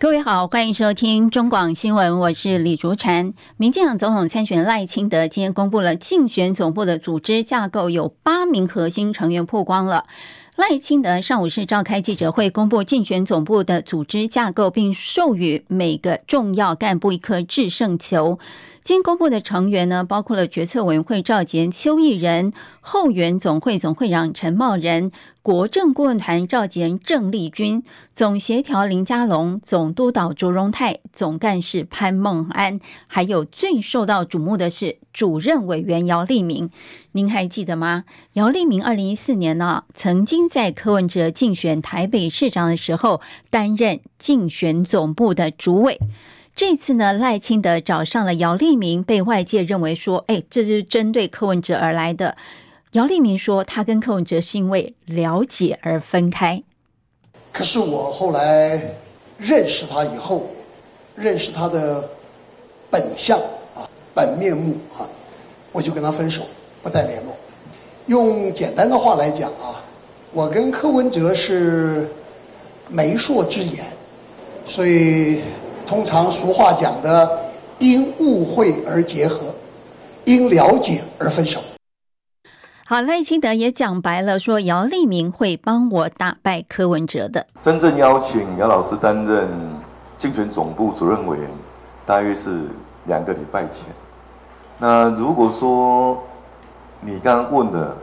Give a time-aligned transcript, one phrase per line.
[0.00, 3.34] 各位好，欢迎收听中广新闻，我是李竹婵。
[3.58, 10.06] 民进党总统参选赖清德今天公布了竞选总部的组织架构，有八名核心成员曝光了。
[10.56, 18.38] 赖清德上午是召开记者会，公布竞选总部的组织架构，并授予每个重要干部一颗制胜球。
[18.82, 25.12] 今公布的成员呢，包括了决策委员会召集人邱毅仁、后援总会总会长陈茂仁、
[25.42, 36.70] 国政顾问团召集人郑丽君、总协调林佳龙、总督导卓荣泰、总干事潘孟安，还有最受到瞩目的是主任委员姚立明。
[37.12, 38.04] 您还记得吗？
[38.32, 45.98] 姚立明二零一四年呢，曾经在柯文哲竞选台北市长的时候担任竞选总部的主委。
[46.60, 52.36] 这次呢，赖清德找上了姚立明，被外界认为说，哎，这是针对柯文哲而来的。
[52.92, 56.62] 姚立明说，他跟柯文哲是因为了解而分开。
[57.50, 58.78] 可是我后来
[59.38, 60.50] 认识他以后，
[61.16, 62.06] 认识他的
[62.90, 63.38] 本相
[63.74, 65.08] 啊，本面目啊，
[65.72, 66.42] 我就跟他分手，
[66.82, 67.34] 不再联络。
[68.04, 69.80] 用简单的话来讲啊，
[70.34, 72.06] 我跟柯文哲是
[72.90, 73.82] 媒妁之言，
[74.66, 75.40] 所以。
[75.90, 77.28] 通常俗话讲的，
[77.80, 79.52] 因误会而结合，
[80.24, 81.60] 因了解而分手。
[82.86, 87.44] 好，赖清德也讲白了，说姚立明会帮我打败柯文哲的。
[87.58, 89.50] 真正邀请姚老师担任
[90.16, 91.50] 竞选总部主任委员，
[92.06, 92.60] 大约是
[93.06, 93.88] 两个礼拜前。
[94.78, 96.22] 那如果说
[97.00, 97.96] 你刚刚问的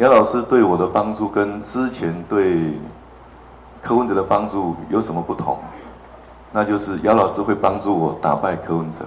[0.00, 2.74] 姚老师对我的帮助，跟之前对
[3.80, 5.58] 柯文哲的帮助有什么不同？
[6.56, 9.04] 那就是姚老师会帮助我打败柯文哲。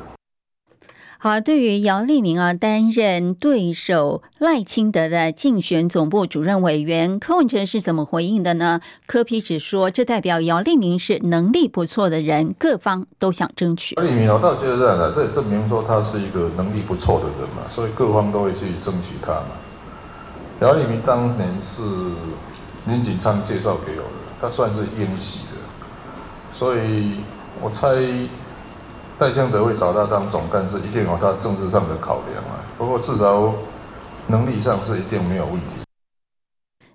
[1.17, 8.79] 好，对于姚立明啊担任对手赖清德的竞选总部主任委员，柯文哲是怎么回应的呢？
[9.07, 13.95] 柯 P 只说，这代表姚立明是能力不错的人，各方都想争取。
[13.95, 19.57] 姚立明，我倒觉得这样的，这也证明说他是一个能力不错的人嘛，所以各方都会去争取他嘛。
[20.61, 21.81] 姚立明当年是
[22.85, 25.57] 林锦昌介绍给我的，他算是英系的，
[26.53, 27.15] 所以。
[27.61, 27.89] 我猜
[29.17, 32.63] 戴江德会找他当总干事，一定有他政治上的考量啊。
[32.77, 33.53] 不过至少
[34.27, 35.78] 能力上是一定没有问题。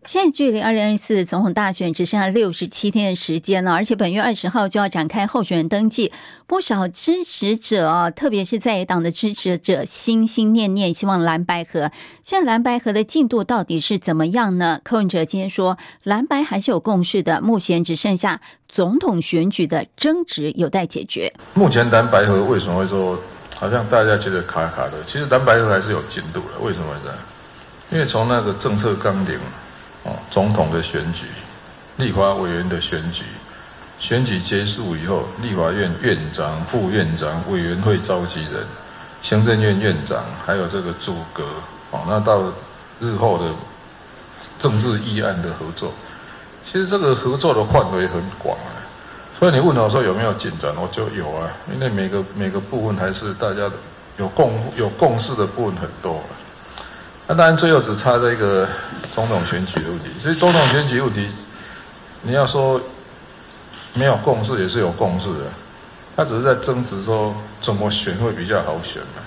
[0.06, 6.12] 现在距离二零二四总统大选只剩下六十七天的时间了，而且本月二十号就要展开候选人登记。
[6.46, 11.90] 不少支持者，特别是在野党的支持者，心心念念希望蓝白合。
[12.22, 14.78] 现在蓝白合的进度到底是怎么样呢？
[14.84, 21.32] 柯文哲今天说，蓝白还是有共识的，目前只剩下总统选举的争执有待解决。
[21.54, 23.18] 目前蓝白合为什么会说
[23.56, 25.02] 好像大家觉得卡卡的？
[25.04, 26.60] 其实蓝白合还是有进度的。
[26.60, 27.14] 为什么呢？
[27.90, 29.38] 因为从那个政策纲领。
[30.04, 31.26] 哦，总统的选举、
[31.96, 33.24] 立法委员的选举，
[33.98, 38.66] 选举结束以后，立法院院长、副院长、委员会召集人、
[39.22, 41.42] 行政院院长，还有这个组阁，
[41.90, 42.42] 哦，那到
[43.00, 43.50] 日后的
[44.58, 45.92] 政治议案的合作，
[46.64, 48.70] 其实这个合作的范围很广啊。
[49.38, 53.70] 所以你问我说有没有进展，我就有啊，因为每个每个部分还是大家
[54.16, 56.22] 有共有共识的部分很多。
[57.26, 58.68] 那当然，最后只差这个
[59.14, 60.10] 总统选举的问题。
[60.18, 61.26] 所以总统选举问题，
[62.20, 62.78] 你要说
[63.94, 65.44] 没有共识，也是有共识的。
[66.14, 69.22] 他只是在争执说怎么选会比较好选嘛。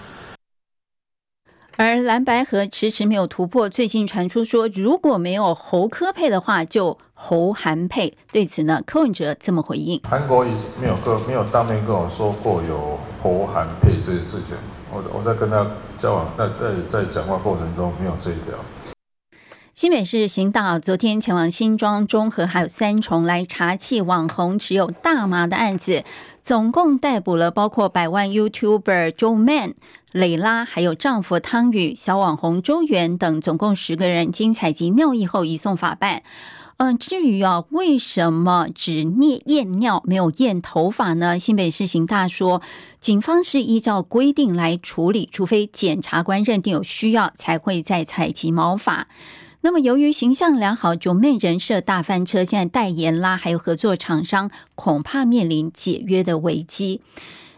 [1.76, 8.16] 而蓝白河迟迟没有突破，最近传出说如果没有侯科配的话，就侯韩配。
[8.32, 10.50] 对此呢，柯文哲这么回应：韩国瑜
[10.80, 14.56] 没有跟没有当面跟我说过有侯韩配这这件事情。
[14.92, 15.66] 我我在跟他
[16.00, 18.54] 交往，在在在讲话过程中没有这一条。
[19.74, 26.04] 新北市刑大昨天前往新庄、中和还有三重来查缉网红持有大麻的案子，
[26.44, 29.76] 总共逮捕了包括百万 YouTuber Joeman、
[30.14, 36.24] 蕾拉，还有丈夫汤宇、小网红周元等，总共十个人，经采集尿液后移送法办。
[36.78, 41.40] 嗯，至于啊，为什么只验验尿没有验头发呢？
[41.40, 42.62] 新北市刑大说，
[43.02, 49.08] 警方是依照规定来处理，除非检察官认定有需要，才会再采集毛发。
[49.62, 57.02] 那么，由于形象良好，九妹人设大翻车，现在代言啦，还有合作厂商恐怕面临解约的危机。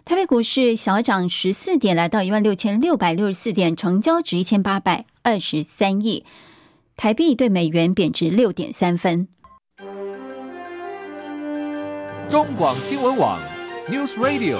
[0.05, 6.23] 台北股市小涨十四点，来到一万六千六百六十四点，成交值一千八百二十三亿。
[6.99, 9.29] 台币对美元贬值六点三分。
[12.29, 13.39] 中广新闻网
[13.87, 14.57] News Radio。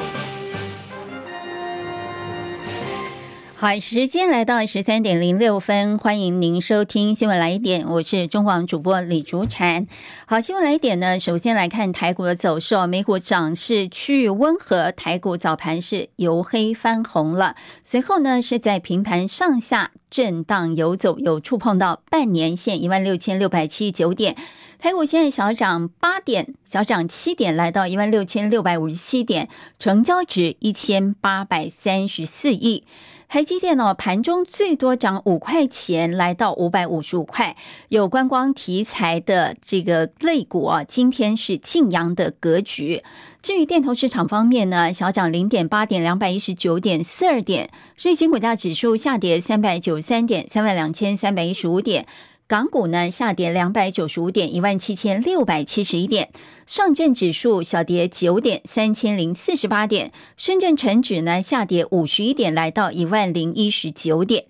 [3.57, 9.85] 好，时间来到十三点零六分，欢迎您收听新闻来一点，我是中广主播李竹婵。
[10.25, 24.35] 好，新闻来一点呢，首先来看台股的走势，美股涨势趋于温和，台股早盘是由黑翻红了，随后呢是在平盘上下震荡游走，有触碰到半年线一万六千六百七十九点，
[24.79, 32.83] 台股现在小涨八点，小涨七点，来到一万六千六百五十七点，成交值一千八百三十四亿。
[33.29, 37.55] 台积电呢，盘中最多涨五块钱，来到五百五十五块。
[37.89, 43.03] 有观光题材的这个类股啊，今天是劲扬的格局。
[43.43, 47.69] 至于电投市场方面呢，小涨零点八点，两百一十九点四二点。
[48.01, 52.07] 瑞金股价指数下跌三百九十三点，三万两千三百一十五点。
[52.49, 56.29] 港股呢下跌两百九十五点，一万七千六百七十一点。
[56.65, 60.11] 上证指数小跌九点，三千零四十八点。
[60.35, 64.45] 深圳成指呢下跌五十一点，来到一万零一十九点。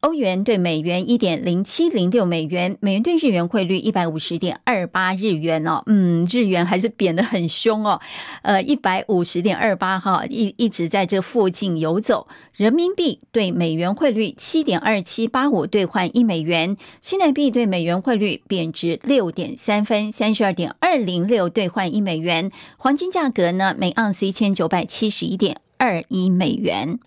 [0.00, 8.00] 欧元兑美元一点零七零六美元，美元兑日元汇率一百五十点二八日元哦，嗯，日元还是贬得很凶哦，
[8.40, 12.26] 呃，一百五十点二八哈，一一直在这附近游走。
[12.54, 22.50] 人民币兑美元汇率七点二七八五兑换一美元，新台币兑美元汇率贬值六点三分，三十二点二零六兑换一美元。
[22.78, 26.98] 黄金价格呢，每盎司一千九百七十一点二一美元。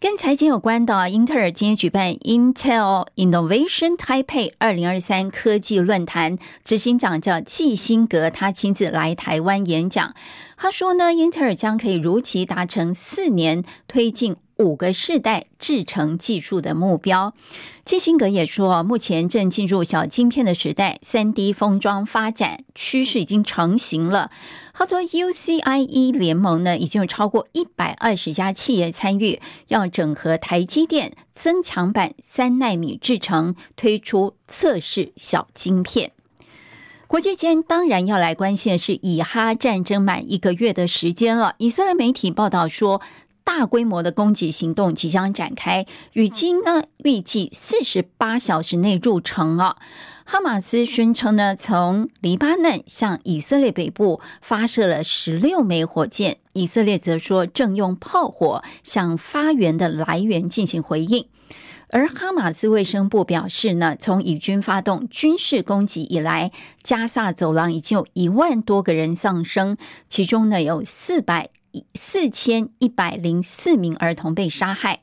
[0.00, 10.14] 跟财经有关的，英特尔今天举办 Intel Innovation Taipei 二零二三科技论坛，执行长叫季新格，他亲自来台湾演讲。
[10.56, 17.34] 他说呢，英特尔将可以如期达成四年推进五个世代制程技术的目标。
[17.84, 24.30] 基辛格也说，目前正进入小晶片的时代，三 D 封装发展趋势已经成型了。
[24.72, 36.12] 合作，UCIE 联盟呢，已经有超过一百二十家企业参与，要整合台积电增强版三纳米制程，推出测试小晶片。
[37.08, 43.00] 国际间当然要来关心的是，以哈战争满一个月的时间了，以色列媒体报道说。
[43.52, 49.76] 大规模的攻击行动即将展开，已经呢预计四十八小时内入城了。
[50.24, 61.26] 哈马斯宣称呢，从黎巴嫩向以色列北部发射了十六枚火箭，以色列则说正用炮火向发源的来源进行回应。
[61.88, 66.52] 而哈马斯卫生部表示呢，从以军发动军事攻击以来，
[66.84, 69.76] 加萨走廊已经有一万多个人丧生，
[70.08, 71.50] 其中呢有四百。
[71.94, 75.00] 四千一百零四名儿童被杀害。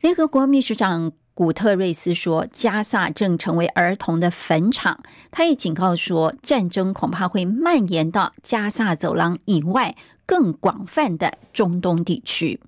[0.00, 9.96] 联合国秘书长古特瑞斯说：“加萨正成为儿童的坟场。”他也警告说：“战争恐怕会蔓延到加萨走廊以外
[10.26, 12.60] 更广泛的中东地区。”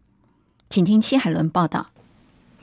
[0.69, 1.91] 请听戚海伦报道。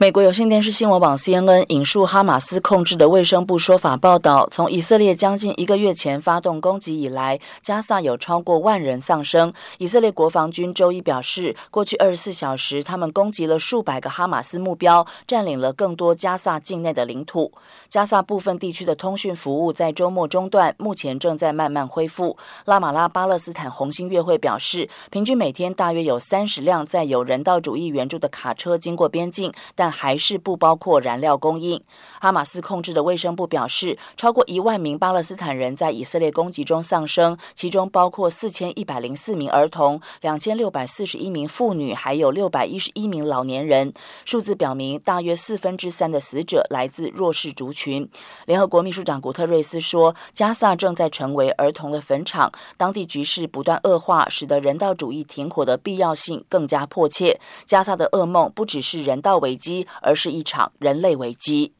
[0.00, 9.52] 美国有线电视新闻网 CNN 引述哈马斯控制的卫生部说法报道，从以色列将近一个月前发动攻击以来，加萨有超过万人丧生。
[9.78, 17.52] 以色列国防军周一表示，过去二十四小时，他们攻击了数百个哈马斯目标，占领了更多加萨境内的领土。
[17.88, 22.36] 加萨部分地区的通讯服务在周末中断，目前正在慢慢恢复。
[22.66, 31.82] 拉马拉巴勒斯坦红新月会表示，平均每天大约有三十辆载有人道主义援助的卡车经过边境，但还是不包括燃料供应。
[32.20, 43.92] 哈马斯控制的卫生部表示，超过一万名巴勒斯坦人在以色列攻击中丧生，其中包括四千一百零四名儿童、两千六百四十一名妇女，还有六百一十一名老年人。
[44.24, 48.08] 数字表明，大约四分之三的死者来自弱势族群。
[48.46, 57.40] 联合国秘书长古特瑞斯说，加萨正在成为儿童的坟场，当地局势不断恶化，使得人道主义停火的必要性更加迫切。
[57.66, 59.77] 加萨的噩梦不只是人道危机。
[60.02, 61.72] 而是一场人类危机。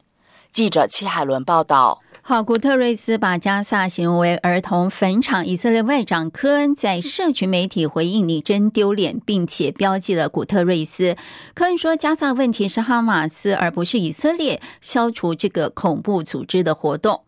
[0.52, 2.00] 记者戚海伦报道。
[2.22, 5.46] 好，古特瑞斯把加萨形容为儿童坟场。
[5.46, 11.16] 以色列外长科恩在社群媒体回应：“你真丢脸”，并且标记了古特瑞斯。
[11.54, 17.22] 科恩说：“加萨问题是哈马斯，而不是以色列消除这个恐怖组织的活动。”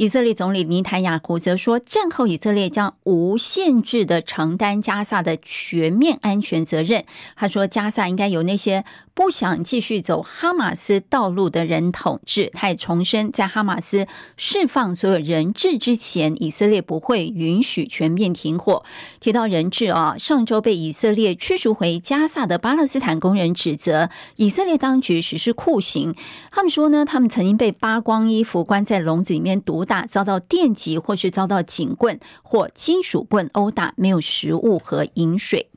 [0.00, 7.04] 以色列总理尼坦雅胡则说，战后以色列将无限制的承担加萨的全面安全责任。
[7.36, 12.50] 他说，加萨应该由那些不想继续走哈马斯道路的人统治。
[12.54, 14.06] 他也重申，在哈马斯
[14.38, 18.82] 释放所有人质之前，以色列不会允许全面停火。
[19.20, 26.14] 提到人质啊，上周被以色列驱逐回加萨的巴勒斯坦工人指责以色列当局实施酷刑。
[26.50, 35.69] 他们说呢，他们曾经被扒光衣服关在笼子里面毒打，遭到电击，或是遭到警棍或金属棍殴打，没有食物和饮水。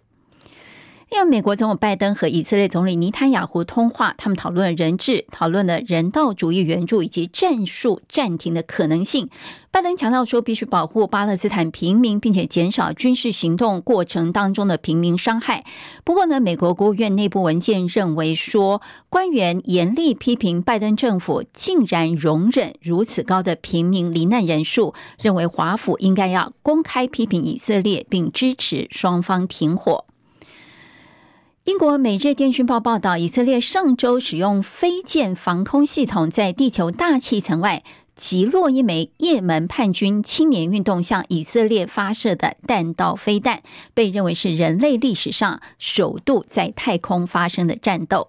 [1.13, 9.29] 因为美国总统拜登和以色列总理尼坦雅胡通话，他们讨论了人质、讨论了人道主义援助以及战术暂停的可能性。
[9.69, 15.63] 拜登强调说，必须保护巴勒斯坦平民，并且减少军事行动过程当中的平民伤害。
[16.03, 30.05] 不过呢，美国国务院内部文件认为说，官员严厉批评拜登政府竟然容忍如此高的平民罹难人数，认为华府应该要公开批评以色列，并支持双方停火。
[31.65, 37.83] 英国《每日电讯报》报道，以色列上周使用飞剑防空系统，在地球大气层外
[38.17, 43.61] 击落一枚也门叛军青年运动向以色列发射的弹道飞弹，
[43.93, 48.27] 被认为是人类历史上首度在太空发生的战斗。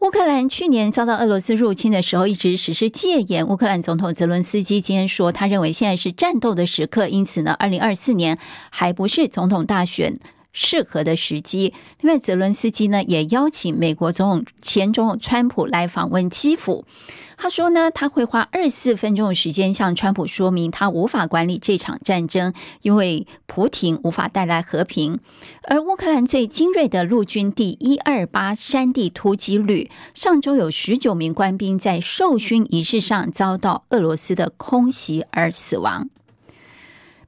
[0.00, 3.46] 乌克兰去年遭到俄罗斯入侵的时候，一直实施戒严。
[3.46, 8.36] 乌克兰总统泽伦斯基今天说，他认为现在是战斗的时刻，因此呢，二零二四年
[8.70, 10.18] 还不是总统大选
[10.56, 11.74] 适合的时机。
[12.00, 16.86] 另外，泽伦斯基呢也邀请美国总统前总统川普来访问基辅。
[17.38, 25.20] 他说呢，他会花二十四分钟的时间向川普说明，他无法管理这场战争，因为普廷无法带来和平。
[25.64, 36.08] 而乌克兰最精锐的陆军第一二八山地突击旅上周有十九名官兵在授勋仪式上遭到俄罗斯的空袭而死亡。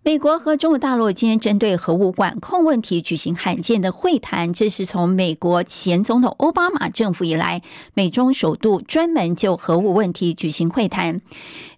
[0.09, 7.61] 美国和中国大陆今天针对核武管控问题举行罕见的会谈，这是从美国前总统奥巴马政府以来，
[7.93, 11.21] 美中首度专门就核武问题举行会谈。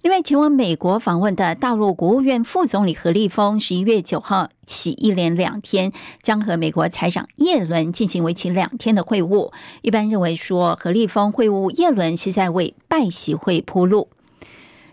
[0.02, 5.90] 另外，前往美国访问的大陆国务院副总理何立峰，十一月九号起一连两天
[6.22, 9.52] 将和美国财长叶伦进行为期两天的会晤。
[9.82, 14.08] 一般认为说，何立峰会晤叶伦是在为拜习会铺路。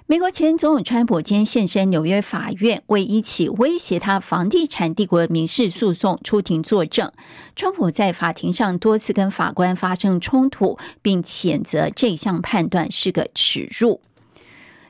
[0.09, 7.11] 美国前总统川普今天现身纽约法院，为一起威胁他房地产帝国的民事诉讼出庭作证。
[7.57, 13.99] 川普在法庭上多次跟法官发生冲突，并谴责这项判断是个耻辱。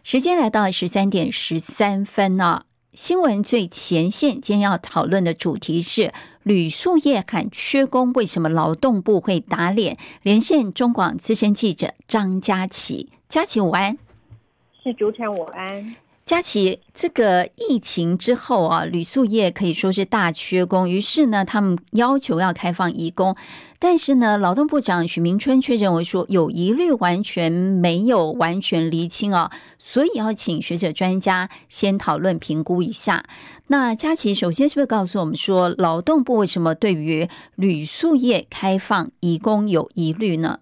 [0.03, 2.65] 时间来到十三点十三分呢。
[2.93, 9.97] 新闻最前线今天要讨论的主题是旅宿业喊缺工，为什么劳动部会打脸？
[10.21, 13.97] 连线中广资深记者张佳琪，佳琪午安。
[14.88, 16.79] 是主持人午安，佳琪。
[16.94, 23.36] 这个疫情之后啊，旅宿业可以说是大缺工，于是呢，他们要求要开放移工，
[23.79, 33.25] 但是呢，劳动部长许明春却认为说有疑虑，完全没有完全厘清啊， 所以要请学者专家先讨论评估一下。
[33.67, 40.60] 那佳琪首先是不是告诉我们说，劳动部为什么对于旅宿业开放移工有疑虑呢？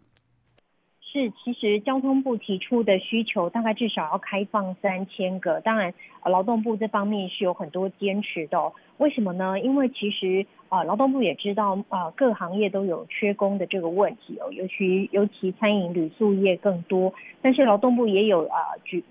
[1.15, 5.93] 是，其实交通部提出的需求大概至少要开放三千个，当然，
[6.25, 8.73] 劳动部这方面是有很多坚持的哦。
[8.97, 9.57] 为什么呢？
[9.61, 17.13] 因为其实啊，劳动部也知道啊，各行业都有缺工的这个问题哦，尤其尤其餐饮、旅宿业更多。
[17.41, 19.01] 但是劳动部也有啊，举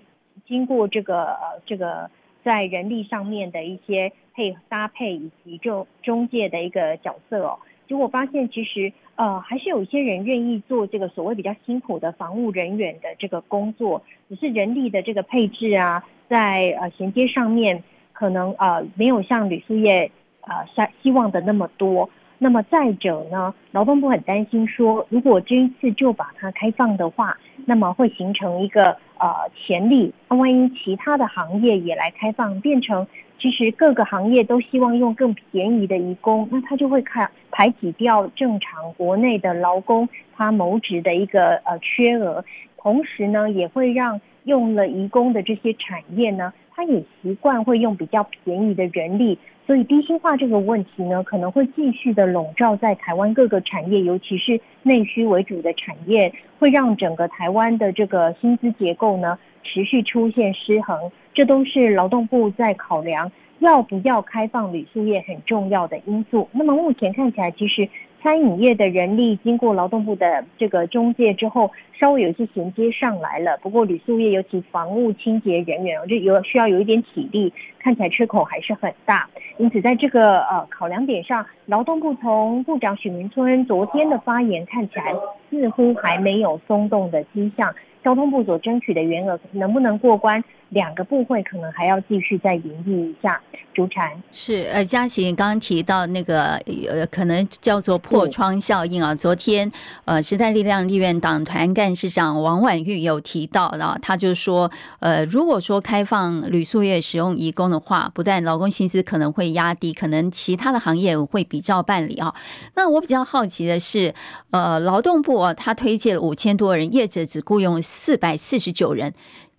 [0.45, 2.11] 经过这个呃这个
[2.43, 7.57] 在人力上面的一些配搭配以及就中介的一个角色哦。
[7.87, 20.11] 结果发现，其实呃还是有一些人愿意做这个所谓比较辛苦的防务人员的这个工作，只是人力的这个配置啊，在呃衔接上面可能呃没有像旅宿业
[20.41, 22.09] 呃希希望的那么多。
[22.37, 33.07] 那么再者呢，劳动部很担心说，如果这一次就把它开放的话，那么会形成一个呃潜力，那万一其他的行业也来开放，变成。
[33.37, 42.43] 其实各个行业都希望用更便宜的移工，那他就会看排挤掉正常国内的劳工他谋职的一个呃缺额，
[42.77, 61.11] 同时呢也会让用了移工的这些产业呢，他也习惯会用比较便宜的人力，所以低薪化这个问题呢可能会继续的笼罩在台湾各个产业，尤其是内需为主的产业，会让整个台湾的这个薪资结构呢持续出现失衡。
[61.33, 66.47] 这都是劳动部在考量要不要开放旅宿业很重要的因素。
[66.53, 67.89] 那么目前看起来，其实
[68.25, 73.55] 餐饮业的人力经过劳动部的这个中介之后，稍微有一些衔接上来了。
[73.61, 79.29] 不过旅宿业尤其房屋清洁人员，就有需要有一点体力，看起来缺口还是很大。
[79.59, 85.13] 因此，在这个呃考量点上，劳动部从部长许明春昨天的发言看起来
[85.51, 87.75] 似乎还没有松动的迹象。
[88.03, 90.43] 交通部所争取的员额能不能过关？
[90.69, 93.41] 两个部会可能还要继续再研议一下。
[93.73, 96.53] 主产是呃，佳琪刚刚提到那个
[96.89, 99.11] 呃，可能叫做破窗效应啊。
[99.11, 99.69] 嗯、昨天
[100.05, 112.33] 呃，时代力量立院党团干事长王婉玉有提到，然后他就说呃，如果说开放旅宿业使用移工的话，不但劳工薪资可能会压低，可能其他的行业会比照办理啊。
[112.75, 114.13] 那我比较好奇的是，
[114.51, 119.13] 呃，劳动部啊，他推荐了五千多人，业者只雇佣四百四十九人。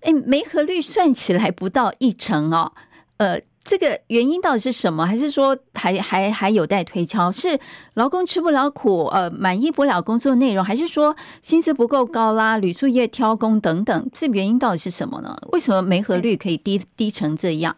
[0.07, 2.71] 哎，媒合率算起来不到一成哦，
[3.17, 5.05] 呃，这个原因到底是什么？
[5.05, 7.33] 还是说还还还有待推敲？
[7.33, 7.59] 是
[7.95, 12.57] 劳工吃不了苦，呃，满意不了工作内容，还是说薪资不够高啦？
[12.57, 15.37] 旅宿业挑工等等，这原因到底是什么呢？
[15.51, 17.75] 为什么媒合率可以低低成这样？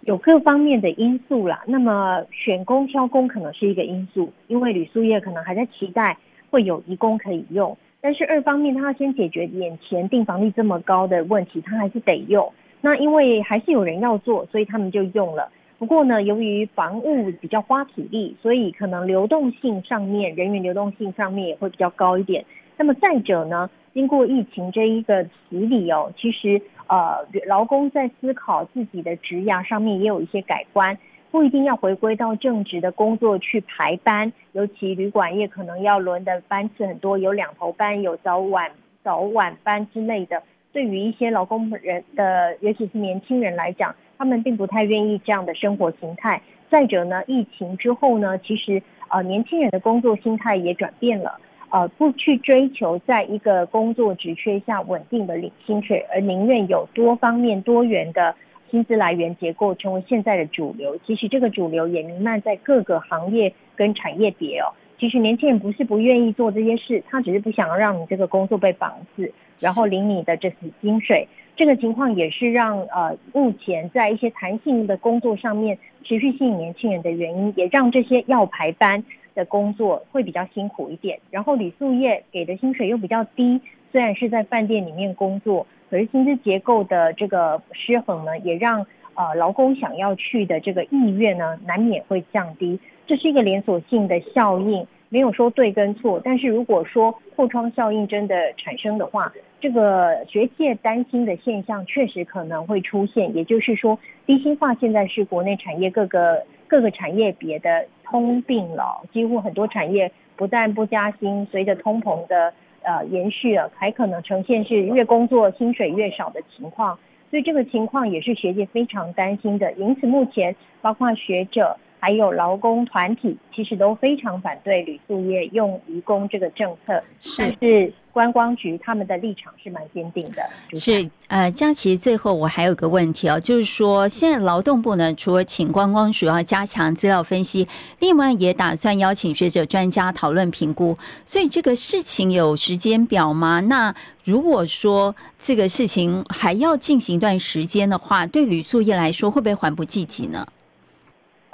[0.00, 1.62] 有各方面的因素啦。
[1.68, 6.18] 那么选工挑工可能是一个因素，因为旅宿业可能还在期待
[6.50, 7.78] 会有移工可以用。
[8.04, 12.52] 但是二方面，他要先解决眼前订房率这么高的问题，他还是得用。
[12.82, 15.50] 那因为还是有人要做，所以他们就用了。
[15.78, 22.44] 不过呢，由于房务比较花体力，所以可能流动性上面，人员流动性上面也会比较高一点。
[22.76, 30.98] 那么再者呢，经过疫情这一个洗礼哦，其实呃，劳工在思考自己的职涯上面也有一些改观。
[31.34, 38.70] 不一定要回归到正职的工作去排班，尤其旅馆业可能要轮的班次很多，有两头班，有早晚
[39.02, 40.40] 早晚班之类的。
[40.72, 46.40] 对于一些劳工人的，尤其是年轻人来讲，他们并不太愿意这样的生活形态。
[46.70, 58.36] 再者呢，疫情之后呢，其实呃年轻人的工作心态也转变了，呃不去追求在一个工作职缺下稳定的领薪水，而宁愿有多方面多元的。
[58.70, 64.72] 薪资来源结构成为现在的主流，其实这个主流也弥漫在各个行业跟产业别哦。
[64.98, 69.30] 其实年轻人不是不愿意做这些事，他只是不想让你这个工作被绑死，
[69.60, 71.26] 然后领你的这死薪水。
[71.56, 79.04] 这个情况也是让呃目前在一些弹性的工作上面持续吸引年轻人的原因，也让这些要排班
[79.34, 81.18] 的工作会比较辛苦一点。
[81.30, 83.60] 然后旅宿业给的薪水又比较低，
[83.92, 85.66] 虽然是在饭店里面工作。
[85.90, 92.80] 可是薪资结构的这个失衡呢，也让呃劳工想要去的这个意愿呢，难免会降低。
[93.06, 96.20] 这是一个连锁性的效应，没有说对跟错。
[96.24, 103.34] 但是如果说破窗效应真的产生的话，这个学界担心的现象确实可能会出现。
[103.36, 112.52] 也就是说，低薪化现在是国内产业各个各个产业别的通病了，几乎很多产业不但不加薪，随着通膨的。
[112.84, 116.98] 呃，延续了，还可能呈现是越工作薪水越少的情况，
[117.30, 119.72] 所以这个情况也是学界非常担心的。
[119.72, 127.02] 因此，目前包括学者还有劳工团体，其实都非常反对旅宿业用移工这个政策。
[127.18, 127.36] 是。
[127.38, 130.78] 但是观光局他们的立场是蛮坚定的。
[130.78, 137.66] 是，呃，佳琪，最后我还有个问题哦，就是说，现在劳动部呢，除了请观光署要加强资料分析，
[138.00, 143.60] 另外也打算邀请学者专家讨论评估，所以这个事情有时间表吗？
[143.60, 150.46] 那如果说这个事情还要进行一段时间的话，对旅宿业来说会不会缓不济急呢？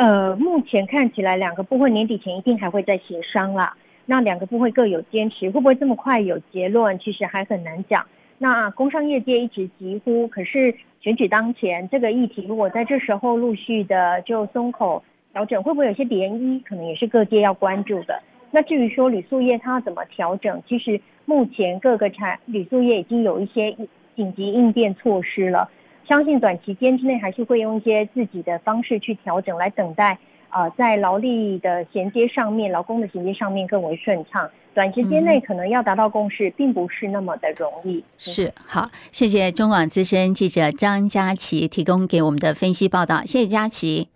[0.00, 3.76] 呃，目前看起来两个部会年底前一定还会再协商啦。
[4.06, 6.98] 那两个部会各有坚持，会不会这么快有结论？
[6.98, 8.06] 其实还很难讲。
[8.38, 16.62] 那工商业界一直疾呼，可是选举当前，这个议题如果在这时候陆续的就松口调整，会不会有些涟漪？
[16.62, 18.22] 可能也是各界要关注的。
[18.50, 23.76] 那至于说铝塑业它要怎么调整，其实目前各个产铝塑业已经有一些
[24.16, 25.68] 紧急应变措施了，
[26.10, 30.18] 相信短期间之内还是会用一些自己的方式去调整，来等待。
[30.48, 34.50] 啊、呃，在劳力的衔接上面，劳工的衔接上面更为顺畅。
[34.74, 37.98] 短时间内可能要达到共识，并不是那么的容易。
[37.98, 43.20] 嗯、是好，谢谢中广资深记者张佳琪提供给我们的分析报道。
[43.24, 44.08] 谢谢佳琪。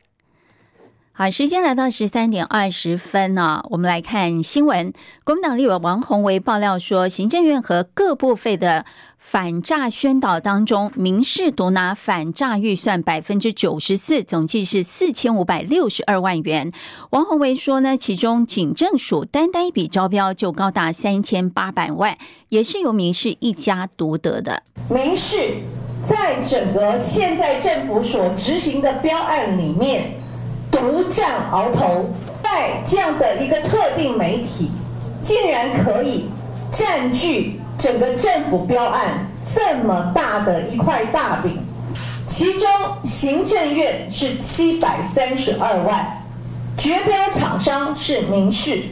[1.13, 4.93] 好，时间来到十三点二十分呢、啊，我们来看新闻。
[5.23, 8.85] 国民党立委王宏维爆料说，行政院和各部会的。
[9.25, 16.71] 反诈宣导当中，民视独拿反诈预算百分之九十四，总计是四千五百六十二万元。
[17.09, 22.17] 王鸿薇说呢，其中警政署单单一笔招标就高达三千八百万，
[22.51, 24.63] 也是由民视一家独得的。
[24.91, 25.55] 民视
[26.03, 30.13] 在整个现在政府所执行的标案里面
[30.71, 32.11] 独占鳌头，
[32.43, 34.71] 在这样的一个特定媒体，
[35.23, 36.27] 竟然可以
[36.71, 41.59] 占据整个政府标案这么大的一块大饼，
[42.27, 42.69] 其中
[43.05, 46.23] 行政院是七百三十二万，
[46.79, 48.83] 绝标厂商是民视，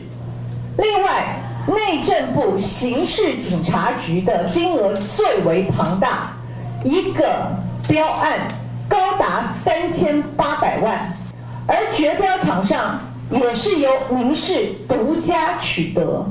[0.76, 6.32] 另外内政部刑事警察局的金额最为庞大，
[6.84, 7.52] 一个
[7.86, 8.38] 标案
[8.88, 11.16] 高达三千八百万，
[11.66, 16.26] 而绝标厂商也是由民视独家取得。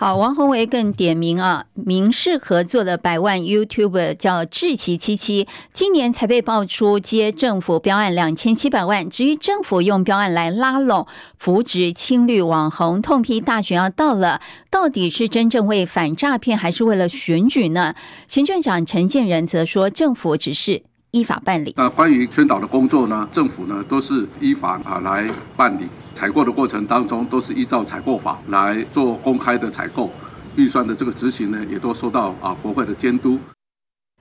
[0.00, 9.10] 好，王鸿薇更点名啊，民事合作的百万 YouTube 叫志奇七七，今年才被爆出接政府标案两千七百万。
[9.10, 17.96] 至于政府用标案来拉拢扶植青绿网红，痛批大选要到了，到底是真正为反诈骗，还是为了选举呢？
[18.28, 20.80] 行政长陈建仁则说，政府只是
[21.10, 21.74] 依法办理。
[21.76, 25.88] 那关于宣导的工作呢，政府呢都是依法啊来办理。
[26.18, 30.10] 采购的过程当中，都是依照采购法来做公开的采购，
[30.56, 33.38] 预算的这个执行呢，也都受到啊国会的监督。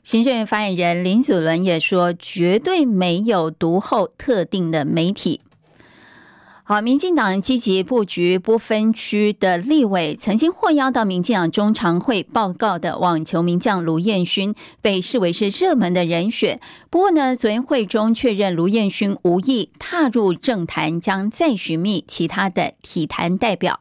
[0.03, 5.41] 行政院发言人林祖伦也说，绝对没有读后特定的媒体。
[6.69, 16.59] 好，民进党积极布局不分区的立委，曾经获邀到民进党中常会报告的网球名将卢彦勋，被视为是热门的人选。
[16.89, 23.79] 不过呢，昨天会中确认卢彦勋无意踏入政坛，将再寻觅其他的体坛代表。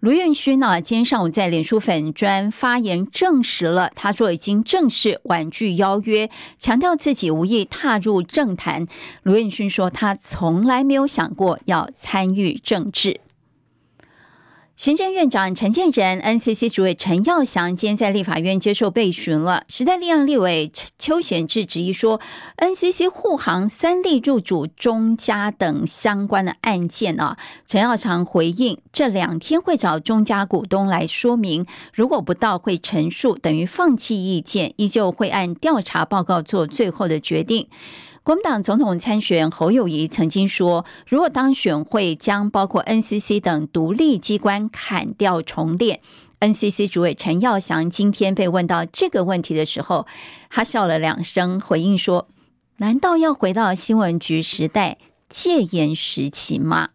[0.00, 8.86] 卢彦勋呢，今天上午在脸书粉专发言证实了，他说已经正式婉拒邀约，强调自己无意踏入政坛。
[9.24, 13.20] 卢彦勋说，他从来没有想过要参与政治。
[14.80, 19.64] 行政院长陈建仁、NCC 主委陈耀祥今天在立法院接受备询了。
[19.68, 22.18] 时代力量立委邱显智质疑说
[22.56, 27.36] ，NCC 护航三立入主中嘉等相关的案件啊。
[27.66, 37.68] 陈耀祥回应，这两天会找中嘉股东来说明，如果不到会陈述，等于放弃意见，依旧会按调查报告做最后的决定。
[38.22, 46.00] 国民党总统参选侯友谊曾经说，如果当选会将包括 NCC 等独立机关砍掉重练。
[46.40, 50.06] NCC 主委陈耀祥今天被问到这个问题的时候，
[50.50, 52.28] 他笑了两声，回应说
[52.76, 54.98] ：“难道要回到新闻局时代
[55.30, 56.90] 戒严时期吗？”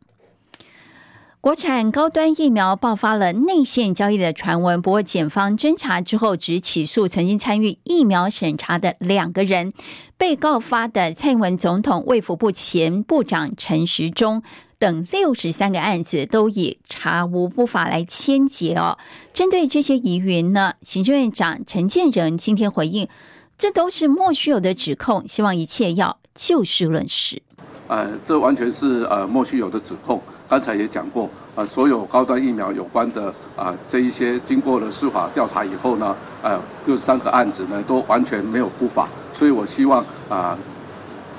[1.46, 9.72] 国产高端疫苗爆发了内线交易的传闻，不过检方侦查之后只起诉曾经参与疫苗审查的两个人。
[10.18, 14.42] 被告发的蔡英文总统卫福部前部长陈时中
[14.80, 18.98] 等六十三个案子，都以查无不法来牵结哦。
[19.32, 23.08] 针对这些疑云呢，行政院长陈建仁今天回应，
[23.56, 27.44] 这都是莫须有的指控，希望一切要就事论事。
[27.88, 30.20] 呃，这完全是呃莫须有的指控。
[30.48, 40.56] 刚才也讲过，呃，所有高端疫苗有关的啊、这一些经过了司法调查以后呢，呃，六十三个案子呢都完全没有不法，所以我希望啊、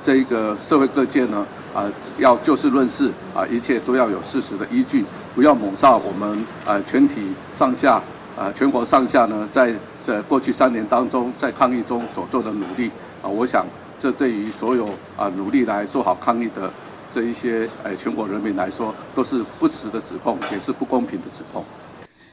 [0.05, 1.85] 这一个社会各界呢，啊、
[2.19, 5.05] 要就事论事啊、一切都要有事实的依据，
[5.37, 8.03] 不要抹煞我们呃全体上下
[8.37, 9.73] 啊、全国上下呢，在
[10.05, 12.91] 这过去三年当中在抗疫中所做的努力
[13.23, 13.65] 啊、我想
[14.01, 16.69] 这对于所有啊、努力来做好抗疫的。
[17.15, 21.65] 这一些诶，全国人民来说都是不实的指控，也是不公平的指控。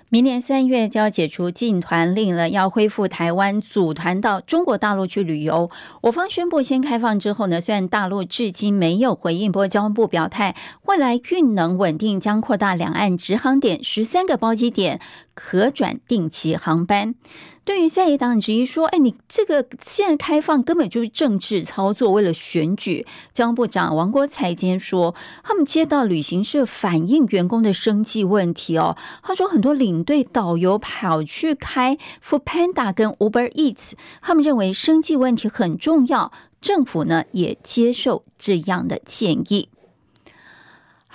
[0.10, 5.72] 明年三月就要解除禁团令了，要恢复台湾组团到中国大陆去旅游。
[6.02, 10.56] 我方宣布先开放之后呢，虽然大陆至今没有回应，不过交通部表态，
[10.86, 15.00] 未来运能稳定将扩大两岸直航点，十三个包机点
[15.34, 17.16] 可转定期航班。
[17.66, 28.98] 对于在野党质疑说：“哎，你这个现在开放根本就是政治操作，为了选举。”交通部长王国材今天说，他们接到旅行社反映员工的生计问题哦。
[29.22, 39.70] 他说，很多领队导游跑去开 f o o Panda 跟 Uber Eats，他们认为生计问题很重要，政府呢也接受这样的建议。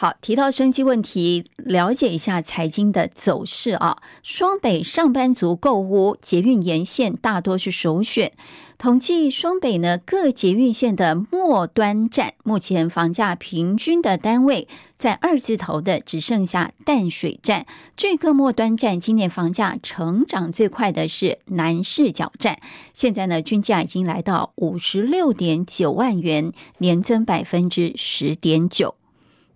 [0.01, 3.97] 好，提到生计问题，了解一下财经的走势啊。
[4.23, 8.31] 双北上班族购屋，捷运沿线大多是首选。
[8.79, 17.67] 统计双北呢各捷运线的末端站，目前房价平均的单位在二字头的只剩下淡水站。
[17.97, 22.61] 这个末端站今年房价成长最快的是南市角站，
[22.95, 28.95] 现在呢均价已经来到五十六点九万元，年增百分之十点九。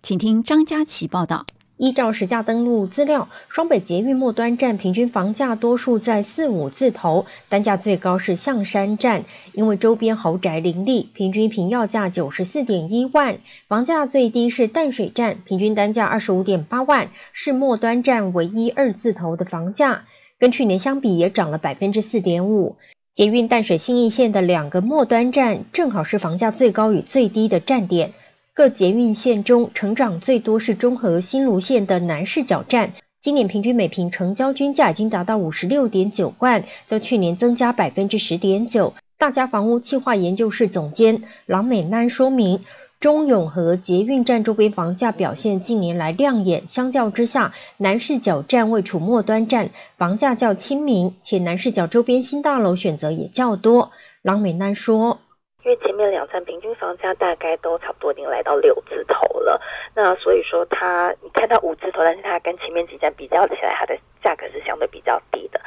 [0.03, 1.45] 请听张佳琪报道。
[1.77, 13.35] 依照实价登录资料，双北捷运末端站平均房价多数在四五字头，单价最高是象山站，因为周边豪宅林立，平均平要价九十四点一万；
[13.69, 20.03] 房价最低是淡水站，平均单价二十五点八万，是末端站唯一二字头的房价，
[20.37, 22.75] 跟去年相比也涨了百分之四点五。
[23.13, 28.11] 捷运淡水新义线的两个末端站，正好是房价最高与最低的站点。
[28.55, 38.93] 各捷运线中成长最多是中和新芦线的南势角站，今年平均每坪成交均价已经达到五十六点九万，较去年增加百分之十点九。
[39.17, 42.59] 大家房屋企划研究室总监郎美南说明，
[42.99, 53.89] 中永和捷运站周边房价表现近年来亮眼，相较之下，南市角站位处末端站，房价较亲民，且南市角周边新大楼选择也较多。
[54.21, 55.21] 郎美南说。
[55.65, 59.61] 因为前面两站平均房价大概都差不多已经来到六字头了，
[59.95, 65.61] 那所以说它你看到五字头，但是它跟前面几站比较起来，它的价格是相对比较低的。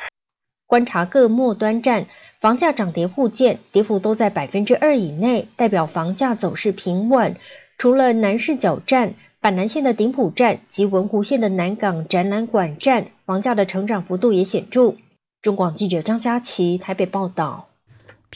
[0.66, 2.06] 观察各末端站
[2.40, 7.34] 房价涨跌互见，跌幅都在百分之二以内，代表房价走势平稳。
[7.78, 14.94] 除了南市角站、板南线的顶埔站及文湖线的南港展览馆站，房价的成长幅度也显著。
[15.40, 17.68] 中广记者张佳琪台北报道。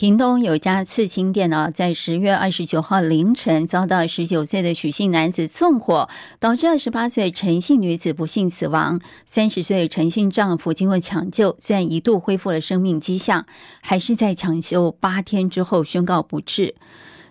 [0.00, 6.08] 屏东有家刺青店呢，在十月二十九号凌晨遭到十九岁的许姓男子纵火，
[6.38, 8.98] 导致二十八岁陈姓女子不幸死亡。
[9.26, 13.44] 三十岁的陈姓丈夫经过抢救，虽然一度恢复了生命迹象，
[13.82, 16.74] 还是在抢救八天之后宣告不治。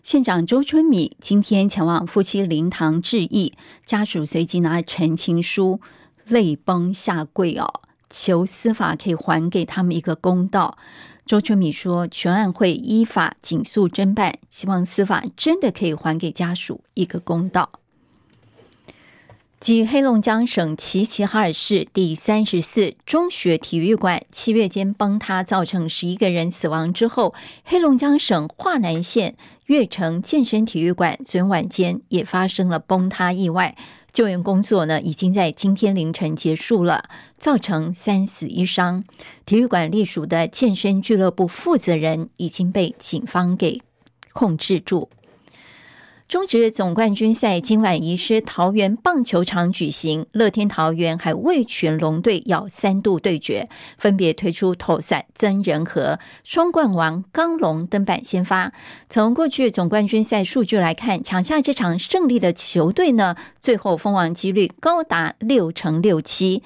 [0.04, 3.54] 县长周春米今天前往夫妻灵堂致意，
[3.88, 5.82] 家属随即拿陈情书，
[6.28, 10.78] 泪崩下跪哦，求司法可以还给他们一个公道。
[11.30, 17.70] 周春米说：“全案会依法紧速侦办，希望司法真的可以还给家属一个公道。”
[19.62, 29.36] 继黑龙江省齐齐哈尔市第三十四中学体育馆七月间崩塌，造成十一个人死亡之后，黑龙江省桦南县
[29.68, 33.76] 悦城健身体育馆昨晚间也发生了崩塌意外。
[34.12, 39.04] 救援工作呢，已经在今天凌晨结束了，造成三死一伤。
[39.46, 43.82] 体育馆隶属的健身俱乐部负责人已经被警方给
[44.34, 45.10] 控制住。
[46.30, 58.72] 中职总冠军赛今晚移师桃园棒球场举行，乐天桃园还未全龙队要三度对决，分别推出投手曾仁和、双冠王刚龙登板先发。
[59.10, 66.62] 从过去总冠军赛数据来看，抢下这场胜利的球队呢，最后封王几率高达六成六七。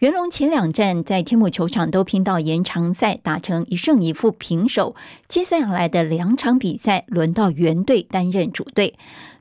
[0.00, 4.96] 元龙前两战在天母球场都拼到延长赛，打成一胜一负平手。
[5.28, 8.94] 接下来的两场比赛，轮到元队担任主队。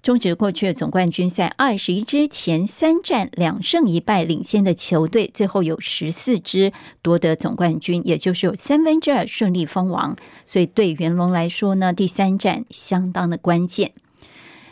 [0.04, 10.18] 中职过去的总冠军赛二十一支前三战两胜一败领先的球队，最后有十四支夺得总冠军，也就是有三分之二顺利封王。
[10.46, 13.94] 所以对元龙来说呢，第三战相当的关键。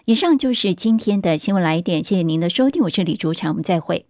[0.03, 4.07] 以上就是今天的新闻来点，谢谢您的收听，我是李竹常，我们再会。